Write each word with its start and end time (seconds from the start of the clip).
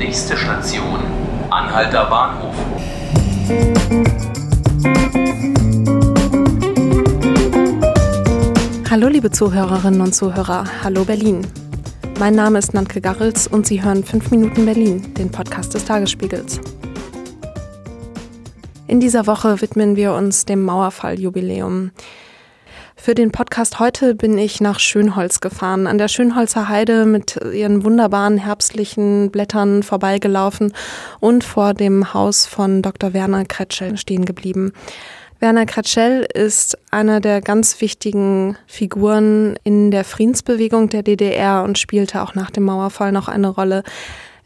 Nächste 0.00 0.34
Station, 0.34 0.98
Anhalter 1.50 2.06
Bahnhof. 2.06 2.54
Hallo 8.88 9.08
liebe 9.08 9.30
Zuhörerinnen 9.30 10.00
und 10.00 10.14
Zuhörer, 10.14 10.64
hallo 10.82 11.04
Berlin. 11.04 11.46
Mein 12.18 12.34
Name 12.34 12.60
ist 12.60 12.72
Nantke 12.72 13.02
Garrels 13.02 13.46
und 13.46 13.66
Sie 13.66 13.84
hören 13.84 14.02
5 14.02 14.30
Minuten 14.30 14.64
Berlin, 14.64 15.12
den 15.18 15.30
Podcast 15.30 15.74
des 15.74 15.84
Tagesspiegels. 15.84 16.62
In 18.86 19.00
dieser 19.00 19.26
Woche 19.26 19.60
widmen 19.60 19.96
wir 19.96 20.14
uns 20.14 20.46
dem 20.46 20.64
Mauerfalljubiläum. 20.64 21.90
Für 23.02 23.14
den 23.14 23.32
Podcast 23.32 23.80
heute 23.80 24.14
bin 24.14 24.36
ich 24.36 24.60
nach 24.60 24.78
Schönholz 24.78 25.40
gefahren, 25.40 25.86
an 25.86 25.96
der 25.96 26.08
Schönholzer 26.08 26.68
Heide 26.68 27.06
mit 27.06 27.40
ihren 27.50 27.82
wunderbaren 27.82 28.36
herbstlichen 28.36 29.30
Blättern 29.30 29.82
vorbeigelaufen 29.82 30.74
und 31.18 31.42
vor 31.42 31.72
dem 31.72 32.12
Haus 32.12 32.44
von 32.44 32.82
Dr. 32.82 33.14
Werner 33.14 33.46
Kretschel 33.46 33.96
stehen 33.96 34.26
geblieben. 34.26 34.74
Werner 35.38 35.64
Kretschel 35.64 36.26
ist 36.34 36.76
einer 36.90 37.20
der 37.20 37.40
ganz 37.40 37.80
wichtigen 37.80 38.58
Figuren 38.66 39.56
in 39.64 39.90
der 39.90 40.04
Friedensbewegung 40.04 40.90
der 40.90 41.02
DDR 41.02 41.64
und 41.64 41.78
spielte 41.78 42.20
auch 42.20 42.34
nach 42.34 42.50
dem 42.50 42.64
Mauerfall 42.64 43.12
noch 43.12 43.28
eine 43.28 43.48
Rolle. 43.48 43.82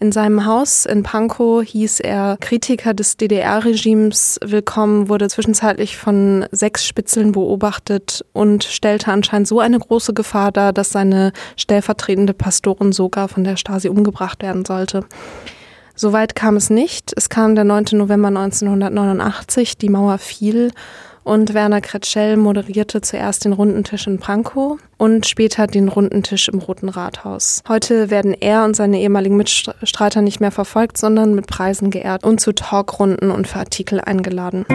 In 0.00 0.10
seinem 0.10 0.44
Haus 0.44 0.86
in 0.86 1.02
Pankow 1.02 1.62
hieß 1.62 2.00
er 2.00 2.36
Kritiker 2.40 2.94
des 2.94 3.16
DDR-Regimes 3.16 4.40
willkommen, 4.44 5.08
wurde 5.08 5.28
zwischenzeitlich 5.28 5.96
von 5.96 6.46
sechs 6.50 6.84
Spitzeln 6.84 7.32
beobachtet 7.32 8.24
und 8.32 8.64
stellte 8.64 9.12
anscheinend 9.12 9.46
so 9.46 9.60
eine 9.60 9.78
große 9.78 10.12
Gefahr 10.12 10.50
dar, 10.50 10.72
dass 10.72 10.90
seine 10.90 11.32
stellvertretende 11.56 12.34
Pastorin 12.34 12.92
sogar 12.92 13.28
von 13.28 13.44
der 13.44 13.56
Stasi 13.56 13.88
umgebracht 13.88 14.42
werden 14.42 14.64
sollte. 14.64 15.04
Soweit 15.94 16.34
kam 16.34 16.56
es 16.56 16.70
nicht. 16.70 17.12
Es 17.16 17.28
kam 17.28 17.54
der 17.54 17.64
9. 17.64 17.86
November 17.92 18.28
1989, 18.28 19.78
die 19.78 19.88
Mauer 19.88 20.18
fiel 20.18 20.72
und 21.24 21.54
Werner 21.54 21.80
Kretschel 21.80 22.36
moderierte 22.36 23.00
zuerst 23.00 23.44
den 23.44 23.54
runden 23.54 23.82
Tisch 23.82 24.06
in 24.06 24.18
Pankow 24.18 24.78
und 24.98 25.26
später 25.26 25.66
den 25.66 25.88
runden 25.88 26.22
Tisch 26.22 26.48
im 26.48 26.58
Roten 26.58 26.90
Rathaus. 26.90 27.62
Heute 27.66 28.10
werden 28.10 28.34
er 28.34 28.64
und 28.64 28.76
seine 28.76 29.00
ehemaligen 29.00 29.36
Mitstreiter 29.36 30.20
nicht 30.20 30.40
mehr 30.40 30.50
verfolgt, 30.50 30.98
sondern 30.98 31.34
mit 31.34 31.46
Preisen 31.46 31.90
geehrt 31.90 32.24
und 32.24 32.40
zu 32.40 32.52
Talkrunden 32.52 33.30
und 33.30 33.48
für 33.48 33.58
Artikel 33.58 34.00
eingeladen. 34.00 34.66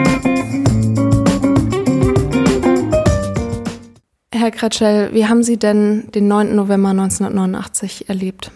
Herr 4.33 4.52
Kretschel, 4.52 5.14
wie 5.14 5.27
haben 5.27 5.44
Sie 5.44 5.58
denn 5.58 6.09
den 6.16 6.27
9. 6.27 6.55
November 6.55 6.89
1989 6.89 8.09
erlebt? 8.09 8.52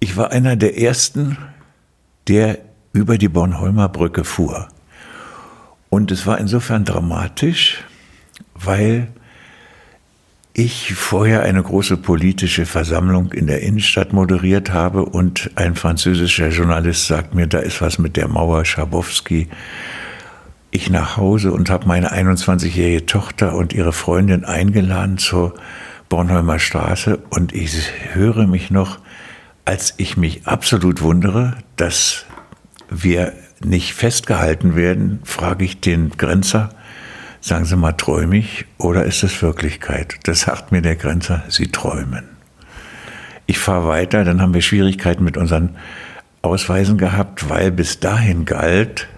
Ich 0.00 0.16
war 0.16 0.30
einer 0.30 0.56
der 0.56 0.78
ersten, 0.78 1.36
der 2.28 2.58
über 2.92 3.18
die 3.18 3.28
Bornholmer 3.28 3.88
Brücke 3.88 4.24
fuhr. 4.24 4.68
Und 5.92 6.10
es 6.10 6.26
war 6.26 6.38
insofern 6.38 6.86
dramatisch, 6.86 7.84
weil 8.54 9.08
ich 10.54 10.94
vorher 10.94 11.42
eine 11.42 11.62
große 11.62 11.98
politische 11.98 12.64
Versammlung 12.64 13.30
in 13.32 13.46
der 13.46 13.60
Innenstadt 13.60 14.14
moderiert 14.14 14.72
habe 14.72 15.04
und 15.04 15.50
ein 15.54 15.74
französischer 15.74 16.48
Journalist 16.48 17.08
sagt 17.08 17.34
mir, 17.34 17.46
da 17.46 17.58
ist 17.58 17.82
was 17.82 17.98
mit 17.98 18.16
der 18.16 18.26
Mauer 18.26 18.64
Schabowski. 18.64 19.48
Ich 20.70 20.88
nach 20.88 21.18
Hause 21.18 21.52
und 21.52 21.68
habe 21.68 21.86
meine 21.86 22.10
21-jährige 22.10 23.04
Tochter 23.04 23.54
und 23.54 23.74
ihre 23.74 23.92
Freundin 23.92 24.46
eingeladen 24.46 25.18
zur 25.18 25.52
Bornholmer 26.08 26.58
Straße 26.58 27.18
und 27.28 27.54
ich 27.54 27.70
höre 28.14 28.46
mich 28.46 28.70
noch, 28.70 28.98
als 29.66 29.92
ich 29.98 30.16
mich 30.16 30.46
absolut 30.46 31.02
wundere, 31.02 31.58
dass 31.76 32.24
wir 32.88 33.34
nicht 33.64 33.94
festgehalten 33.94 34.76
werden, 34.76 35.20
frage 35.24 35.64
ich 35.64 35.80
den 35.80 36.10
Grenzer, 36.10 36.70
sagen 37.40 37.64
Sie 37.64 37.76
mal, 37.76 37.92
träume 37.92 38.38
ich 38.38 38.66
oder 38.78 39.04
ist 39.04 39.22
es 39.22 39.42
Wirklichkeit? 39.42 40.16
Das 40.24 40.42
sagt 40.42 40.72
mir 40.72 40.82
der 40.82 40.96
Grenzer, 40.96 41.42
Sie 41.48 41.68
träumen. 41.68 42.24
Ich 43.46 43.58
fahre 43.58 43.88
weiter, 43.88 44.24
dann 44.24 44.40
haben 44.40 44.54
wir 44.54 44.62
Schwierigkeiten 44.62 45.24
mit 45.24 45.36
unseren 45.36 45.76
Ausweisen 46.42 46.98
gehabt, 46.98 47.48
weil 47.48 47.70
bis 47.70 48.00
dahin 48.00 48.44
galt, 48.44 49.08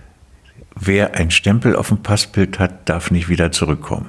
wer 0.74 1.14
ein 1.14 1.30
Stempel 1.30 1.76
auf 1.76 1.88
dem 1.88 2.02
Passbild 2.02 2.58
hat, 2.58 2.88
darf 2.88 3.10
nicht 3.10 3.28
wieder 3.28 3.52
zurückkommen. 3.52 4.08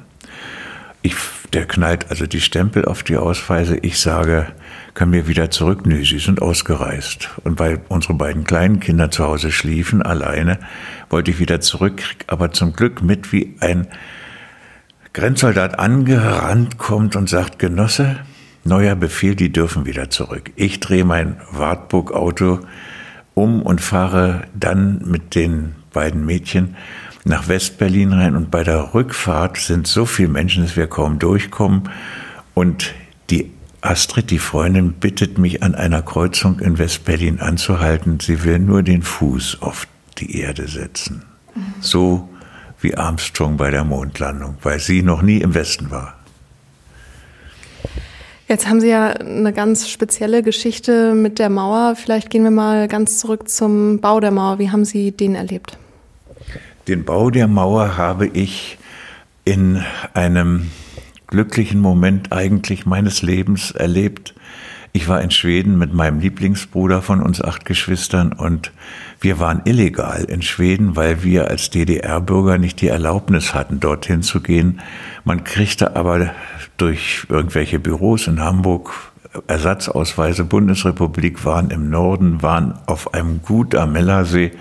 Ich, 1.01 1.15
der 1.55 1.65
knallt 1.65 2.11
also 2.11 2.27
die 2.27 2.41
Stempel 2.41 2.83
auf 2.83 3.01
die 3.01 3.15
Ausweise. 3.15 3.77
Ich 3.77 3.99
sage, 3.99 4.47
können 4.93 5.13
wir 5.13 5.27
wieder 5.27 5.49
zurück? 5.51 5.85
Nö, 5.85 6.03
sie 6.03 6.19
sind 6.19 6.41
ausgereist. 6.41 7.29
Und 7.45 7.59
weil 7.59 7.79
unsere 7.87 8.13
beiden 8.13 8.43
kleinen 8.43 8.81
Kinder 8.81 9.09
zu 9.09 9.23
Hause 9.23 9.53
schliefen, 9.53 10.01
alleine, 10.01 10.59
wollte 11.09 11.31
ich 11.31 11.39
wieder 11.39 11.61
zurück, 11.61 12.01
aber 12.27 12.51
zum 12.51 12.73
Glück 12.73 13.01
mit 13.01 13.31
wie 13.31 13.55
ein 13.61 13.87
Grenzsoldat 15.13 15.79
angerannt 15.79 16.77
kommt 16.77 17.15
und 17.15 17.29
sagt, 17.29 17.57
Genosse, 17.57 18.17
neuer 18.65 18.95
Befehl, 18.95 19.35
die 19.35 19.53
dürfen 19.53 19.85
wieder 19.85 20.09
zurück. 20.09 20.51
Ich 20.57 20.81
drehe 20.81 21.05
mein 21.05 21.37
Wartburg-Auto 21.51 22.59
um 23.33 23.61
und 23.61 23.79
fahre 23.79 24.43
dann 24.53 25.01
mit 25.05 25.35
den 25.35 25.75
beiden 25.93 26.25
Mädchen 26.25 26.75
nach 27.25 27.47
Westberlin 27.47 28.13
rein 28.13 28.35
und 28.35 28.51
bei 28.51 28.63
der 28.63 28.93
Rückfahrt 28.93 29.57
sind 29.57 29.87
so 29.87 30.05
viele 30.05 30.29
Menschen, 30.29 30.63
dass 30.63 30.77
wir 30.77 30.87
kaum 30.87 31.19
durchkommen 31.19 31.89
und 32.53 32.93
die 33.29 33.51
Astrid, 33.81 34.31
die 34.31 34.39
Freundin, 34.39 34.93
bittet 34.93 35.37
mich 35.37 35.61
an 35.61 35.75
einer 35.75 36.01
Kreuzung 36.01 36.59
in 36.59 36.77
Westberlin 36.77 37.39
anzuhalten. 37.39 38.19
Sie 38.19 38.43
will 38.43 38.59
nur 38.59 38.81
den 38.81 39.03
Fuß 39.03 39.61
auf 39.61 39.87
die 40.17 40.39
Erde 40.39 40.67
setzen. 40.67 41.23
So 41.81 42.29
wie 42.79 42.95
Armstrong 42.95 43.57
bei 43.57 43.71
der 43.71 43.83
Mondlandung, 43.83 44.57
weil 44.61 44.79
sie 44.79 45.01
noch 45.01 45.21
nie 45.21 45.37
im 45.37 45.53
Westen 45.53 45.91
war. 45.91 46.15
Jetzt 48.47 48.67
haben 48.67 48.79
Sie 48.79 48.89
ja 48.89 49.07
eine 49.07 49.53
ganz 49.53 49.89
spezielle 49.89 50.43
Geschichte 50.43 51.15
mit 51.15 51.39
der 51.39 51.49
Mauer. 51.49 51.95
Vielleicht 51.95 52.29
gehen 52.29 52.43
wir 52.43 52.51
mal 52.51 52.87
ganz 52.87 53.17
zurück 53.17 53.49
zum 53.49 53.99
Bau 54.01 54.19
der 54.19 54.29
Mauer. 54.29 54.59
Wie 54.59 54.69
haben 54.69 54.85
Sie 54.85 55.11
den 55.11 55.33
erlebt? 55.33 55.79
Den 56.87 57.03
Bau 57.03 57.31
der 57.31 57.47
Mauer 57.47 57.97
habe 57.97 58.27
ich 58.27 58.77
in 59.43 59.83
einem 60.13 60.69
glücklichen 61.25 61.79
Moment 61.79 62.31
eigentlich 62.31 62.85
meines 62.85 63.23
Lebens 63.23 63.71
erlebt. 63.71 64.35
Ich 64.93 65.07
war 65.07 65.19
in 65.21 65.31
Schweden 65.31 65.79
mit 65.79 65.93
meinem 65.93 66.19
Lieblingsbruder 66.19 67.01
von 67.01 67.21
uns 67.21 67.41
acht 67.41 67.65
Geschwistern 67.65 68.33
und 68.33 68.71
wir 69.19 69.39
waren 69.39 69.63
illegal 69.65 70.25
in 70.25 70.43
Schweden, 70.43 70.95
weil 70.95 71.23
wir 71.23 71.49
als 71.49 71.71
DDR-Bürger 71.71 72.59
nicht 72.59 72.79
die 72.81 72.87
Erlaubnis 72.89 73.55
hatten, 73.55 73.79
dorthin 73.79 74.21
zu 74.21 74.41
gehen. 74.41 74.79
Man 75.23 75.43
kriegte 75.43 75.95
aber 75.95 76.29
durch 76.77 77.25
irgendwelche 77.29 77.79
Büros 77.79 78.27
in 78.27 78.39
Hamburg 78.39 78.93
Ersatzausweise. 79.47 80.45
Bundesrepublik 80.45 81.43
waren 81.45 81.71
im 81.71 81.89
Norden, 81.89 82.43
waren 82.43 82.75
auf 82.85 83.13
einem 83.15 83.41
Gut 83.41 83.73
am 83.73 83.93
Mellersee. 83.93 84.51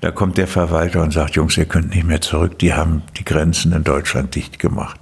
Da 0.00 0.10
kommt 0.10 0.38
der 0.38 0.46
Verwalter 0.46 1.02
und 1.02 1.12
sagt, 1.12 1.34
Jungs, 1.34 1.56
ihr 1.56 1.64
könnt 1.64 1.94
nicht 1.94 2.06
mehr 2.06 2.20
zurück, 2.20 2.58
die 2.58 2.74
haben 2.74 3.02
die 3.18 3.24
Grenzen 3.24 3.72
in 3.72 3.84
Deutschland 3.84 4.34
dicht 4.34 4.58
gemacht. 4.58 5.00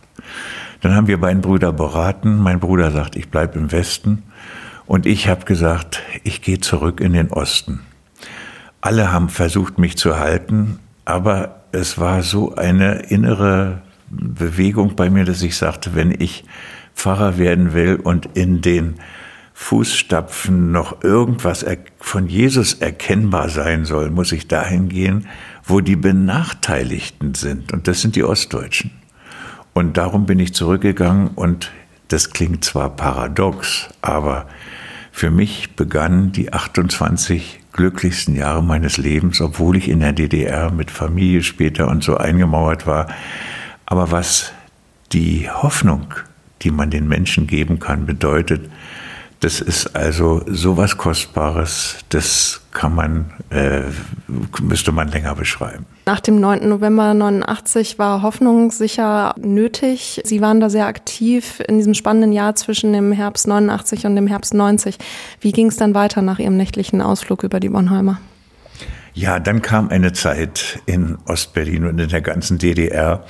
Dann 0.80 0.94
haben 0.94 1.06
wir 1.06 1.20
beiden 1.20 1.42
Brüder 1.42 1.72
beraten. 1.72 2.38
Mein 2.38 2.60
Bruder 2.60 2.90
sagt, 2.90 3.16
ich 3.16 3.28
bleibe 3.28 3.58
im 3.58 3.72
Westen. 3.72 4.22
Und 4.86 5.04
ich 5.04 5.28
habe 5.28 5.44
gesagt, 5.44 6.02
ich 6.22 6.42
gehe 6.42 6.60
zurück 6.60 7.00
in 7.00 7.12
den 7.12 7.30
Osten. 7.32 7.80
Alle 8.80 9.12
haben 9.12 9.28
versucht, 9.28 9.78
mich 9.78 9.98
zu 9.98 10.18
halten, 10.18 10.78
aber 11.04 11.62
es 11.72 11.98
war 11.98 12.22
so 12.22 12.54
eine 12.54 13.00
innere 13.08 13.82
Bewegung 14.10 14.94
bei 14.94 15.10
mir, 15.10 15.24
dass 15.24 15.42
ich 15.42 15.56
sagte, 15.56 15.94
wenn 15.94 16.14
ich 16.16 16.44
Pfarrer 16.94 17.36
werden 17.36 17.74
will 17.74 17.96
und 17.96 18.26
in 18.34 18.60
den 18.60 18.94
Fußstapfen 19.58 20.70
noch 20.70 21.02
irgendwas 21.02 21.64
von 21.98 22.28
Jesus 22.28 22.74
erkennbar 22.74 23.48
sein 23.48 23.86
soll, 23.86 24.10
muss 24.10 24.30
ich 24.30 24.48
dahin 24.48 24.90
gehen, 24.90 25.26
wo 25.64 25.80
die 25.80 25.96
Benachteiligten 25.96 27.34
sind. 27.34 27.72
Und 27.72 27.88
das 27.88 28.02
sind 28.02 28.16
die 28.16 28.22
Ostdeutschen. 28.22 28.90
Und 29.72 29.96
darum 29.96 30.26
bin 30.26 30.38
ich 30.38 30.54
zurückgegangen 30.54 31.28
und 31.28 31.72
das 32.08 32.30
klingt 32.30 32.64
zwar 32.64 32.94
paradox, 32.96 33.88
aber 34.02 34.46
für 35.10 35.30
mich 35.30 35.74
begannen 35.74 36.32
die 36.32 36.52
28 36.52 37.60
glücklichsten 37.72 38.36
Jahre 38.36 38.62
meines 38.62 38.98
Lebens, 38.98 39.40
obwohl 39.40 39.78
ich 39.78 39.88
in 39.88 40.00
der 40.00 40.12
DDR 40.12 40.70
mit 40.70 40.90
Familie 40.90 41.42
später 41.42 41.88
und 41.88 42.04
so 42.04 42.18
eingemauert 42.18 42.86
war. 42.86 43.08
Aber 43.86 44.10
was 44.10 44.52
die 45.12 45.48
Hoffnung, 45.50 46.14
die 46.60 46.70
man 46.70 46.90
den 46.90 47.08
Menschen 47.08 47.46
geben 47.46 47.80
kann, 47.80 48.04
bedeutet, 48.04 48.70
Das 49.40 49.60
ist 49.60 49.94
also 49.94 50.42
sowas 50.46 50.96
Kostbares, 50.96 51.98
das 52.08 52.62
kann 52.72 52.94
man, 52.94 53.26
äh, 53.50 53.82
müsste 54.60 54.92
man 54.92 55.08
länger 55.08 55.34
beschreiben. 55.34 55.84
Nach 56.06 56.20
dem 56.20 56.40
9. 56.40 56.68
November 56.68 57.12
89 57.12 57.98
war 57.98 58.22
Hoffnung 58.22 58.70
sicher 58.70 59.34
nötig. 59.38 60.22
Sie 60.24 60.40
waren 60.40 60.60
da 60.60 60.70
sehr 60.70 60.86
aktiv 60.86 61.62
in 61.68 61.76
diesem 61.76 61.94
spannenden 61.94 62.32
Jahr 62.32 62.54
zwischen 62.54 62.92
dem 62.92 63.12
Herbst 63.12 63.46
89 63.46 64.06
und 64.06 64.16
dem 64.16 64.26
Herbst 64.26 64.54
90. 64.54 64.96
Wie 65.40 65.52
ging 65.52 65.66
es 65.66 65.76
dann 65.76 65.94
weiter 65.94 66.22
nach 66.22 66.38
Ihrem 66.38 66.56
nächtlichen 66.56 67.02
Ausflug 67.02 67.42
über 67.42 67.60
die 67.60 67.68
Bornholmer? 67.68 68.18
Ja, 69.12 69.40
dann 69.40 69.62
kam 69.62 69.88
eine 69.88 70.12
Zeit 70.12 70.80
in 70.84 71.16
Ostberlin 71.26 71.86
und 71.86 71.98
in 71.98 72.08
der 72.08 72.20
ganzen 72.20 72.58
DDR, 72.58 73.24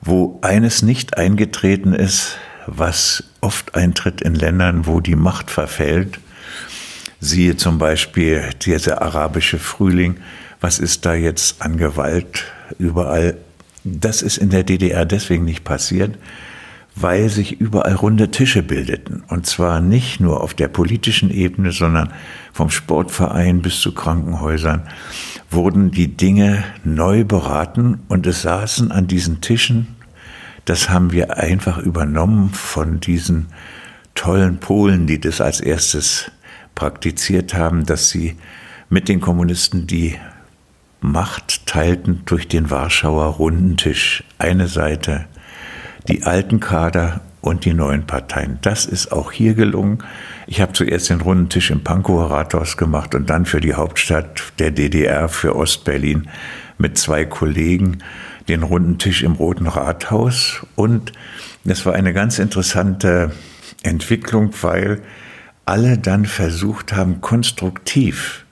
wo 0.00 0.38
eines 0.42 0.82
nicht 0.82 1.18
eingetreten 1.18 1.92
ist, 1.92 2.38
was 2.76 3.24
oft 3.40 3.74
eintritt 3.74 4.20
in 4.20 4.34
Ländern, 4.34 4.86
wo 4.86 5.00
die 5.00 5.16
Macht 5.16 5.50
verfällt. 5.50 6.18
Siehe 7.20 7.56
zum 7.56 7.78
Beispiel 7.78 8.50
dieser 8.62 9.02
arabische 9.02 9.58
Frühling. 9.58 10.16
Was 10.60 10.78
ist 10.78 11.04
da 11.04 11.14
jetzt 11.14 11.62
an 11.62 11.76
Gewalt 11.76 12.44
überall? 12.78 13.36
Das 13.84 14.22
ist 14.22 14.38
in 14.38 14.50
der 14.50 14.64
DDR 14.64 15.04
deswegen 15.04 15.44
nicht 15.44 15.64
passiert, 15.64 16.16
weil 16.94 17.28
sich 17.28 17.60
überall 17.60 17.94
runde 17.94 18.30
Tische 18.30 18.62
bildeten. 18.62 19.22
Und 19.28 19.46
zwar 19.46 19.80
nicht 19.80 20.20
nur 20.20 20.42
auf 20.42 20.54
der 20.54 20.68
politischen 20.68 21.30
Ebene, 21.30 21.72
sondern 21.72 22.12
vom 22.52 22.70
Sportverein 22.70 23.62
bis 23.62 23.80
zu 23.80 23.92
Krankenhäusern 23.92 24.82
wurden 25.50 25.90
die 25.90 26.16
Dinge 26.16 26.64
neu 26.84 27.24
beraten 27.24 28.00
und 28.08 28.26
es 28.26 28.42
saßen 28.42 28.92
an 28.92 29.06
diesen 29.06 29.40
Tischen 29.40 29.97
das 30.68 30.90
haben 30.90 31.12
wir 31.12 31.38
einfach 31.38 31.78
übernommen 31.78 32.50
von 32.50 33.00
diesen 33.00 33.46
tollen 34.14 34.58
Polen, 34.58 35.06
die 35.06 35.18
das 35.18 35.40
als 35.40 35.60
erstes 35.60 36.30
praktiziert 36.74 37.54
haben, 37.54 37.86
dass 37.86 38.10
sie 38.10 38.36
mit 38.90 39.08
den 39.08 39.20
Kommunisten 39.20 39.86
die 39.86 40.16
Macht 41.00 41.66
teilten 41.66 42.22
durch 42.26 42.48
den 42.48 42.70
Warschauer 42.70 43.26
Rundentisch. 43.26 44.24
Eine 44.38 44.68
Seite 44.68 45.24
die 46.08 46.24
alten 46.24 46.60
Kader 46.60 47.22
und 47.40 47.64
die 47.64 47.72
neuen 47.72 48.06
Parteien. 48.06 48.58
Das 48.60 48.84
ist 48.84 49.10
auch 49.10 49.32
hier 49.32 49.54
gelungen. 49.54 50.02
Ich 50.46 50.60
habe 50.60 50.72
zuerst 50.74 51.08
den 51.08 51.22
Rundentisch 51.22 51.70
im 51.70 51.82
Pankower 51.82 52.30
Rathaus 52.30 52.76
gemacht 52.76 53.14
und 53.14 53.30
dann 53.30 53.46
für 53.46 53.60
die 53.60 53.74
Hauptstadt 53.74 54.52
der 54.58 54.70
DDR, 54.70 55.30
für 55.30 55.56
Ostberlin, 55.56 56.28
mit 56.76 56.98
zwei 56.98 57.24
Kollegen 57.24 57.98
den 58.48 58.62
runden 58.62 58.98
Tisch 58.98 59.22
im 59.22 59.32
Roten 59.32 59.66
Rathaus. 59.66 60.66
Und 60.74 61.12
das 61.64 61.84
war 61.86 61.94
eine 61.94 62.12
ganz 62.12 62.38
interessante 62.38 63.32
Entwicklung, 63.82 64.52
weil 64.62 65.02
alle 65.66 65.98
dann 65.98 66.24
versucht 66.24 66.94
haben, 66.94 67.20
konstruktiv 67.20 68.44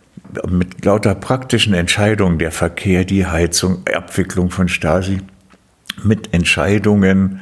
mit 0.49 0.85
lauter 0.85 1.15
praktischen 1.15 1.73
Entscheidungen, 1.73 2.39
der 2.39 2.53
Verkehr, 2.53 3.05
die 3.05 3.27
Heizung, 3.27 3.87
Abwicklung 3.87 4.51
von 4.51 4.69
Stasi, 4.69 5.21
mit 6.03 6.35
Entscheidungen 6.35 7.41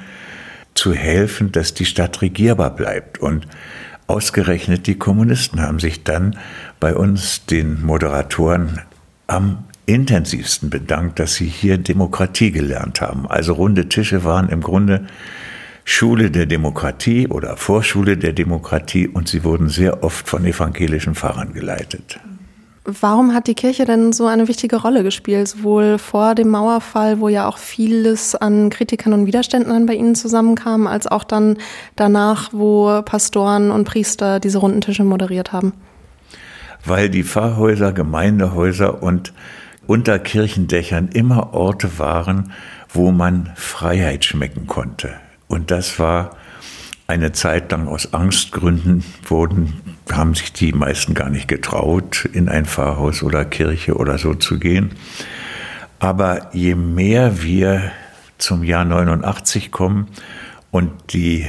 zu 0.75 0.93
helfen, 0.93 1.51
dass 1.51 1.75
die 1.75 1.87
Stadt 1.87 2.23
regierbar 2.23 2.71
bleibt. 2.71 3.19
Und 3.19 3.47
ausgerechnet 4.07 4.87
die 4.87 4.97
Kommunisten 4.97 5.61
haben 5.61 5.81
sich 5.81 6.05
dann 6.05 6.39
bei 6.79 6.95
uns, 6.95 7.47
den 7.47 7.83
Moderatoren, 7.83 8.81
am 9.27 9.65
intensivsten 9.87 10.71
bedankt, 10.71 11.19
dass 11.19 11.35
sie 11.35 11.47
hier 11.47 11.79
Demokratie 11.79 12.51
gelernt 12.51 13.01
haben. 13.01 13.27
Also 13.27 13.55
runde 13.55 13.89
Tische 13.89 14.25
waren 14.25 14.49
im 14.49 14.61
Grunde 14.61 15.07
Schule 15.85 16.31
der 16.31 16.47
Demokratie 16.47 17.29
oder 17.29 17.57
Vorschule 17.57 18.17
der 18.17 18.33
Demokratie 18.33 19.07
und 19.07 19.29
sie 19.29 19.45
wurden 19.45 19.69
sehr 19.69 20.03
oft 20.03 20.29
von 20.29 20.45
evangelischen 20.45 21.15
Pfarrern 21.15 21.53
geleitet. 21.53 22.19
Warum 22.87 23.33
hat 23.33 23.47
die 23.47 23.55
Kirche 23.55 23.87
denn 23.87 24.13
so 24.13 24.27
eine 24.27 24.47
wichtige 24.47 24.77
Rolle 24.77 25.03
gespielt, 25.03 25.49
sowohl 25.49 25.97
vor 25.97 26.35
dem 26.35 26.51
Mauerfall, 26.51 27.19
wo 27.19 27.29
ja 27.29 27.49
auch 27.49 27.57
vieles 27.57 28.35
an 28.35 28.69
Kritikern 28.69 29.15
und 29.15 29.27
Widerständen 29.27 29.87
bei 29.87 29.95
Ihnen 29.95 30.15
zusammenkam, 30.15 30.87
als 30.87 31.07
auch 31.07 31.25
dann 31.25 31.57
danach, 31.97 32.51
wo 32.53 33.01
Pastoren 33.03 33.71
und 33.71 33.85
Priester 33.85 34.39
diese 34.39 34.59
runden 34.59 34.83
Tische 34.83 35.03
moderiert 35.03 35.53
haben? 35.53 35.73
Weil 36.85 37.09
die 37.09 37.25
Pfarrhäuser, 37.25 37.93
Gemeindehäuser 37.93 39.03
und 39.03 39.33
unter 39.87 40.19
Kirchendächern 40.19 41.09
immer 41.09 41.55
Orte 41.55 41.99
waren, 41.99 42.53
wo 42.89 43.11
man 43.11 43.51
Freiheit 43.57 44.25
schmecken 44.25 44.67
konnte. 44.67 45.15
Und 45.49 45.71
das 45.71 45.99
war 45.99 46.37
eine 47.07 47.33
Zeit 47.33 47.71
lang 47.71 47.87
aus 47.87 48.15
Angstgründen 48.15 49.05
wurden, 49.25 49.75
haben 50.11 50.35
sich 50.35 50.53
die 50.53 50.73
meisten 50.73 51.15
gar 51.15 51.29
nicht 51.29 51.49
getraut, 51.49 52.29
in 52.33 52.49
ein 52.49 52.65
Pfarrhaus 52.65 53.23
oder 53.23 53.45
Kirche 53.45 53.95
oder 53.95 54.17
so 54.17 54.35
zu 54.35 54.59
gehen. 54.59 54.91
Aber 55.99 56.51
je 56.55 56.75
mehr 56.75 57.43
wir 57.43 57.93
zum 58.39 58.65
Jahr 58.65 58.85
89 58.85 59.71
kommen 59.71 60.09
und 60.71 60.91
die 61.13 61.47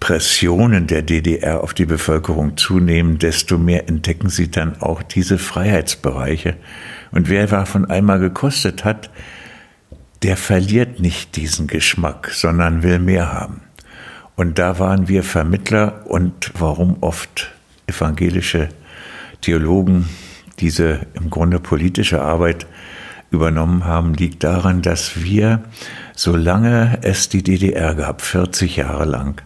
Pressionen 0.00 0.86
der 0.86 1.02
DDR 1.02 1.62
auf 1.62 1.74
die 1.74 1.86
Bevölkerung 1.86 2.56
zunehmen, 2.56 3.18
desto 3.18 3.58
mehr 3.58 3.88
entdecken 3.88 4.28
sie 4.28 4.50
dann 4.50 4.80
auch 4.80 5.02
diese 5.02 5.38
Freiheitsbereiche, 5.38 6.56
und 7.10 7.28
wer 7.28 7.46
davon 7.46 7.90
einmal 7.90 8.18
gekostet 8.18 8.84
hat, 8.84 9.10
der 10.22 10.36
verliert 10.36 11.00
nicht 11.00 11.36
diesen 11.36 11.66
Geschmack, 11.66 12.30
sondern 12.32 12.82
will 12.82 12.98
mehr 12.98 13.32
haben. 13.32 13.60
Und 14.36 14.58
da 14.58 14.78
waren 14.78 15.08
wir 15.08 15.22
Vermittler 15.22 16.06
und 16.06 16.52
warum 16.58 16.96
oft 17.00 17.52
evangelische 17.86 18.68
Theologen 19.40 20.08
diese 20.58 21.06
im 21.14 21.30
Grunde 21.30 21.60
politische 21.60 22.20
Arbeit 22.20 22.66
übernommen 23.30 23.84
haben, 23.84 24.14
liegt 24.14 24.42
daran, 24.44 24.82
dass 24.82 25.22
wir, 25.22 25.62
solange 26.14 26.98
es 27.02 27.28
die 27.28 27.42
DDR 27.42 27.94
gab, 27.94 28.22
40 28.22 28.76
Jahre 28.76 29.04
lang, 29.04 29.42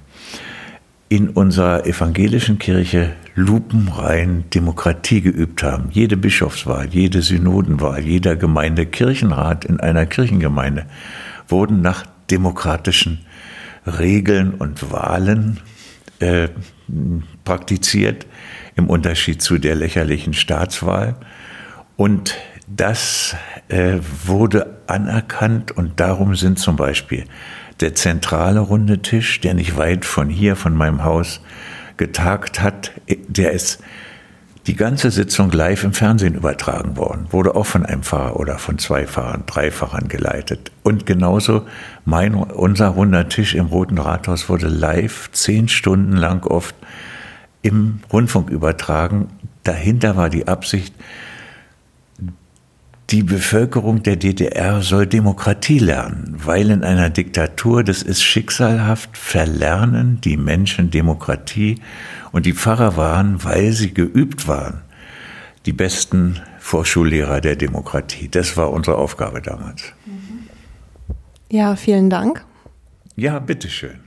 in 1.12 1.28
unserer 1.28 1.84
evangelischen 1.84 2.58
Kirche 2.58 3.12
lupenrein 3.34 4.44
Demokratie 4.48 5.20
geübt 5.20 5.62
haben. 5.62 5.90
Jede 5.90 6.16
Bischofswahl, 6.16 6.88
jede 6.88 7.20
Synodenwahl, 7.20 8.00
jeder 8.00 8.34
Gemeindekirchenrat 8.34 9.66
in 9.66 9.78
einer 9.78 10.06
Kirchengemeinde 10.06 10.86
wurden 11.48 11.82
nach 11.82 12.06
demokratischen 12.30 13.26
Regeln 13.86 14.54
und 14.54 14.90
Wahlen 14.90 15.60
äh, 16.20 16.48
praktiziert, 17.44 18.26
im 18.74 18.88
Unterschied 18.88 19.42
zu 19.42 19.58
der 19.58 19.74
lächerlichen 19.74 20.32
Staatswahl. 20.32 21.16
Und 21.96 22.36
das 22.66 23.36
äh, 23.68 23.98
wurde 24.24 24.78
anerkannt 24.86 25.72
und 25.72 26.00
darum 26.00 26.36
sind 26.36 26.58
zum 26.58 26.76
Beispiel 26.76 27.26
der 27.80 27.94
zentrale 27.94 28.60
runde 28.60 29.02
Tisch, 29.02 29.40
der 29.40 29.54
nicht 29.54 29.76
weit 29.76 30.04
von 30.04 30.28
hier, 30.28 30.56
von 30.56 30.74
meinem 30.76 31.04
Haus 31.04 31.40
getagt 31.96 32.60
hat, 32.60 32.92
der 33.28 33.52
ist 33.52 33.80
die 34.66 34.76
ganze 34.76 35.10
Sitzung 35.10 35.50
live 35.50 35.82
im 35.82 35.92
Fernsehen 35.92 36.34
übertragen 36.34 36.96
worden, 36.96 37.26
wurde 37.30 37.56
auch 37.56 37.66
von 37.66 37.84
einem 37.84 38.04
Fahrer 38.04 38.38
oder 38.38 38.58
von 38.58 38.78
zwei 38.78 39.06
Fahrern, 39.06 39.42
drei 39.46 39.72
Fahrern 39.72 40.06
geleitet. 40.06 40.70
Und 40.84 41.04
genauso 41.04 41.66
mein, 42.04 42.34
unser 42.34 42.88
runder 42.88 43.28
Tisch 43.28 43.54
im 43.54 43.66
Roten 43.66 43.98
Rathaus 43.98 44.48
wurde 44.48 44.68
live 44.68 45.30
zehn 45.32 45.68
Stunden 45.68 46.16
lang 46.16 46.46
oft 46.46 46.76
im 47.62 48.00
Rundfunk 48.12 48.50
übertragen. 48.50 49.28
Dahinter 49.64 50.16
war 50.16 50.30
die 50.30 50.46
Absicht, 50.46 50.94
die 53.12 53.22
Bevölkerung 53.22 54.02
der 54.02 54.16
DDR 54.16 54.80
soll 54.80 55.06
Demokratie 55.06 55.78
lernen, 55.78 56.34
weil 56.34 56.70
in 56.70 56.82
einer 56.82 57.10
Diktatur, 57.10 57.84
das 57.84 58.02
ist 58.02 58.22
schicksalhaft, 58.22 59.18
verlernen 59.18 60.18
die 60.22 60.38
Menschen 60.38 60.90
Demokratie 60.90 61.78
und 62.32 62.46
die 62.46 62.54
Pfarrer 62.54 62.96
waren, 62.96 63.44
weil 63.44 63.72
sie 63.72 63.92
geübt 63.92 64.48
waren, 64.48 64.80
die 65.66 65.74
besten 65.74 66.40
Vorschullehrer 66.58 67.42
der 67.42 67.56
Demokratie. 67.56 68.28
Das 68.30 68.56
war 68.56 68.70
unsere 68.72 68.96
Aufgabe 68.96 69.42
damals. 69.42 69.92
Ja, 71.50 71.76
vielen 71.76 72.08
Dank. 72.08 72.42
Ja, 73.14 73.38
bitteschön. 73.40 74.00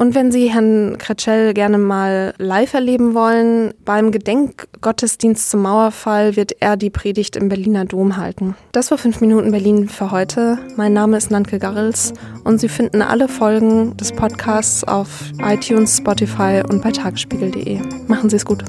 Und 0.00 0.14
wenn 0.14 0.32
Sie 0.32 0.50
Herrn 0.50 0.96
Kretschel 0.96 1.52
gerne 1.52 1.76
mal 1.76 2.32
live 2.38 2.72
erleben 2.72 3.12
wollen, 3.12 3.74
beim 3.84 4.12
Gedenkgottesdienst 4.12 5.50
zum 5.50 5.60
Mauerfall 5.60 6.36
wird 6.36 6.52
er 6.60 6.78
die 6.78 6.88
Predigt 6.88 7.36
im 7.36 7.50
Berliner 7.50 7.84
Dom 7.84 8.16
halten. 8.16 8.56
Das 8.72 8.90
war 8.90 8.96
5 8.96 9.20
Minuten 9.20 9.50
Berlin 9.50 9.90
für 9.90 10.10
heute. 10.10 10.58
Mein 10.76 10.94
Name 10.94 11.18
ist 11.18 11.30
Nanke 11.30 11.58
Garrels 11.58 12.14
und 12.44 12.62
Sie 12.62 12.70
finden 12.70 13.02
alle 13.02 13.28
Folgen 13.28 13.94
des 13.98 14.12
Podcasts 14.12 14.84
auf 14.84 15.32
iTunes, 15.44 15.98
Spotify 15.98 16.62
und 16.66 16.82
bei 16.82 16.92
tagesspiegel.de. 16.92 17.80
Machen 18.08 18.30
Sie 18.30 18.36
es 18.36 18.46
gut. 18.46 18.64